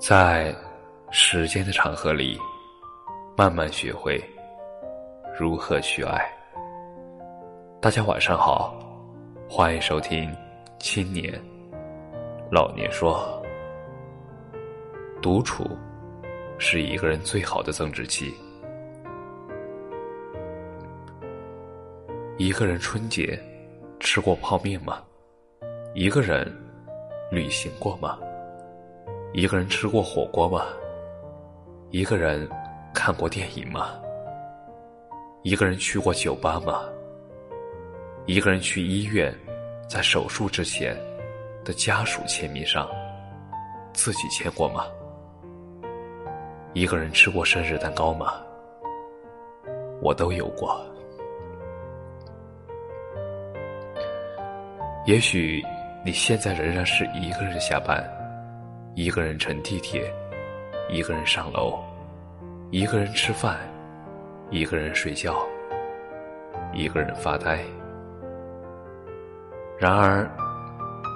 [0.00, 0.56] 在
[1.10, 2.38] 时间的长河里，
[3.36, 4.18] 慢慢学会
[5.38, 6.26] 如何去爱。
[7.82, 8.74] 大家晚上好，
[9.46, 10.30] 欢迎收听
[10.78, 11.38] 《青年
[12.50, 13.42] 老年说》。
[15.20, 15.66] 独处
[16.56, 18.34] 是一个人最好的增值期。
[22.38, 23.38] 一个人春节
[24.00, 25.02] 吃过泡面吗？
[25.92, 26.50] 一个人
[27.30, 28.18] 旅行过吗？
[29.32, 30.66] 一个人吃过火锅吗？
[31.90, 32.48] 一个人
[32.92, 33.90] 看过电影吗？
[35.44, 36.82] 一个人去过酒吧吗？
[38.26, 39.32] 一个人去医院，
[39.88, 40.98] 在手术之前
[41.64, 42.90] 的家属签名上，
[43.92, 44.84] 自己签过吗？
[46.72, 48.42] 一个人吃过生日蛋糕吗？
[50.02, 50.84] 我都有过。
[55.06, 55.64] 也许
[56.04, 58.04] 你现在仍然是一个人下班，
[58.94, 60.12] 一个人乘地铁，
[60.88, 61.78] 一个人上楼，
[62.70, 63.56] 一个人吃饭，
[64.50, 65.46] 一个人睡觉，
[66.74, 67.60] 一个人发呆。
[69.78, 70.28] 然而，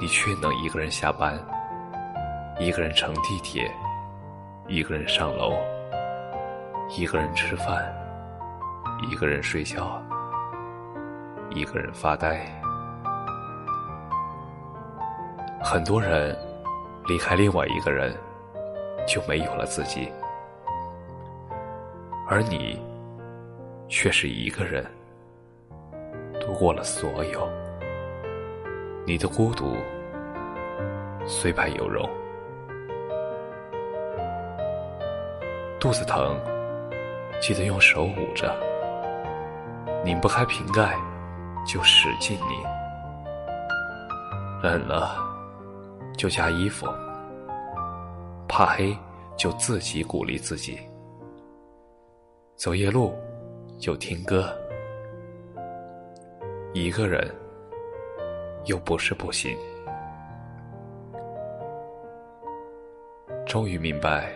[0.00, 1.38] 你却能一个人下班，
[2.58, 3.70] 一个人乘地铁，
[4.66, 5.52] 一个人上楼，
[6.96, 7.94] 一个人吃饭，
[9.08, 10.02] 一个人睡觉，
[11.50, 12.40] 一个人发呆。
[15.62, 16.34] 很多人
[17.08, 18.14] 离开另外一个人，
[19.06, 20.12] 就没有了自己，
[22.28, 22.78] 而你
[23.88, 24.84] 却是一个人
[26.38, 27.48] 度过了所有。
[29.06, 29.74] 你的孤独
[31.26, 32.06] 虽败犹荣，
[35.80, 36.38] 肚子疼
[37.40, 38.54] 记得用手捂着，
[40.04, 40.94] 拧不开瓶盖
[41.66, 42.62] 就使劲拧，
[44.62, 45.26] 冷了。
[46.18, 46.84] 就加衣服，
[48.48, 48.94] 怕黑
[49.36, 50.76] 就自己鼓励自己，
[52.56, 53.14] 走夜路
[53.78, 54.52] 就听歌，
[56.74, 57.32] 一个人
[58.64, 59.56] 又不是不行。
[63.46, 64.32] 终于明白，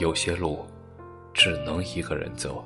[0.00, 0.66] 有些路
[1.32, 2.62] 只能一个人走。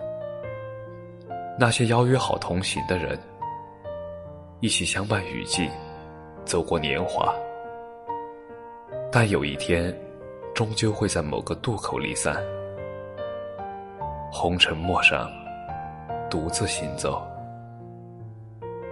[1.57, 3.17] 那些邀约好同行的人，
[4.59, 5.71] 一起相伴雨季，
[6.45, 7.33] 走过年华。
[9.11, 9.97] 但有一天，
[10.55, 12.37] 终究会在某个渡口离散。
[14.31, 15.31] 红尘陌上，
[16.29, 17.27] 独自行走。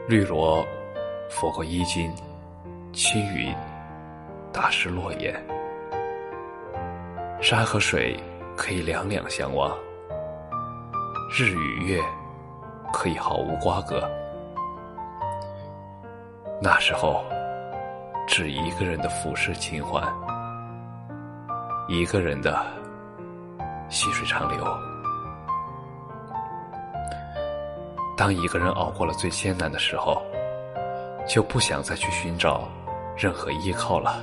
[0.09, 0.67] 绿萝
[1.29, 2.11] 拂过衣襟，
[2.95, 3.55] 青云
[4.51, 5.35] 打湿落叶。
[7.43, 8.19] 山和水
[8.57, 9.77] 可以两两相望，
[11.31, 12.01] 日与月
[12.91, 14.03] 可以毫无瓜葛。
[16.63, 17.23] 那时候。
[18.27, 20.03] 只一个人的浮世情欢，
[21.89, 22.67] 一个人的
[23.89, 24.65] 细水长流。
[28.17, 30.23] 当一个人熬过了最艰难的时候，
[31.27, 32.69] 就不想再去寻找
[33.17, 34.21] 任何依靠了。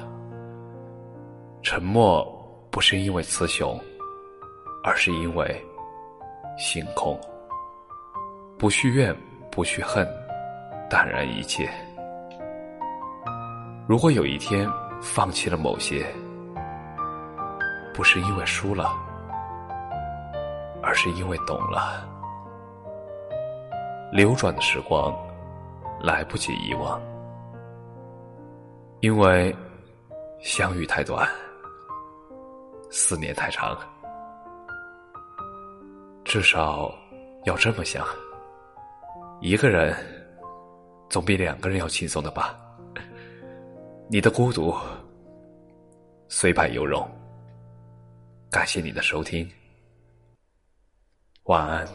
[1.61, 2.23] 沉默
[2.69, 3.79] 不是因为雌雄，
[4.83, 5.65] 而是因为
[6.57, 7.19] 心空。
[8.59, 9.15] 不去怨，
[9.49, 10.07] 不去恨，
[10.89, 11.69] 淡然一切。
[13.93, 14.67] 如果有一天
[15.03, 16.03] 放弃了某些，
[17.93, 18.91] 不是因为输了，
[20.81, 22.03] 而是因为懂了。
[24.11, 25.15] 流转的时光
[26.01, 26.99] 来不及遗忘，
[29.01, 29.55] 因为
[30.41, 31.29] 相遇太短，
[32.89, 33.77] 思念太长。
[36.25, 36.91] 至少
[37.43, 38.03] 要这么想，
[39.39, 39.95] 一个人
[41.11, 42.57] 总比两个人要轻松的吧。
[44.13, 44.71] 你的孤独
[46.29, 47.03] 虽败犹荣。
[48.47, 49.49] 感谢你的收听，
[51.45, 51.87] 晚安。